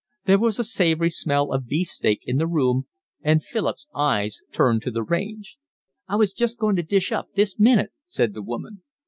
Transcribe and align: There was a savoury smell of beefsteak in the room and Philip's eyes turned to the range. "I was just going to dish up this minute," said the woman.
There 0.25 0.39
was 0.39 0.57
a 0.57 0.63
savoury 0.63 1.11
smell 1.11 1.51
of 1.51 1.67
beefsteak 1.67 2.21
in 2.25 2.37
the 2.37 2.47
room 2.47 2.87
and 3.21 3.43
Philip's 3.43 3.85
eyes 3.93 4.41
turned 4.51 4.81
to 4.81 4.89
the 4.89 5.03
range. 5.03 5.57
"I 6.07 6.15
was 6.15 6.33
just 6.33 6.57
going 6.57 6.75
to 6.77 6.81
dish 6.81 7.11
up 7.11 7.27
this 7.35 7.59
minute," 7.59 7.91
said 8.07 8.33
the 8.33 8.41
woman. 8.41 8.81